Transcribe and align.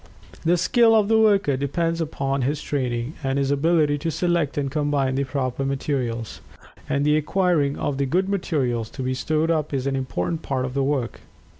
The 0.43 0.57
skill 0.57 0.95
of 0.95 1.09
the 1.09 1.19
worker 1.19 1.55
depends 1.55 2.01
upon 2.01 2.41
his 2.41 2.59
training, 2.59 3.13
and 3.23 3.37
his 3.37 3.51
ability 3.51 3.99
to 3.99 4.09
select 4.09 4.57
and 4.57 4.71
combine 4.71 5.13
the 5.13 5.25
proper 5.25 5.63
materials. 5.63 6.41
And 6.89 7.05
the 7.05 7.15
acquiring 7.15 7.77
of 7.77 7.97
good 8.09 8.27
materials 8.27 8.89
to 8.97 9.03
be 9.03 9.13
stored 9.13 9.51
up 9.51 9.75
is 9.75 9.85
an 9.85 9.95
important 9.95 10.41
part 10.41 10.65
of 10.65 10.73
the 10.73 10.83
work. 10.83 11.19